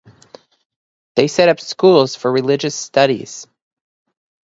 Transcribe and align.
They 1.15 1.27
set 1.27 1.47
up 1.49 1.59
schools 1.59 2.15
for 2.15 2.31
religious 2.31 2.73
studies. 2.73 3.45